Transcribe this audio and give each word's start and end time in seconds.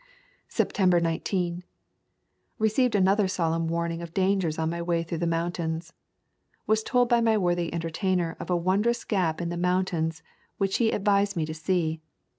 September 0.49 0.99
19. 0.99 1.63
Received 2.57 2.95
another 2.95 3.27
solemn 3.27 3.67
warn 3.67 3.91
ing 3.91 4.01
of 4.01 4.15
dangers 4.15 4.57
on 4.57 4.67
my 4.67 4.81
way 4.81 5.03
through 5.03 5.19
the 5.19 5.27
moun 5.27 5.51
tains. 5.51 5.91
Was 6.65 6.81
told 6.81 7.07
by 7.07 7.21
my 7.21 7.37
worthy 7.37 7.71
entertainer 7.71 8.35
of 8.39 8.49
a 8.49 8.57
wondrous 8.57 9.03
gap 9.05 9.39
in 9.39 9.49
the 9.49 9.57
mountains 9.57 10.23
which 10.57 10.77
he 10.77 10.91
ad 10.91 11.05
vised 11.05 11.35
me 11.35 11.45
to 11.45 11.53
see. 11.53 12.01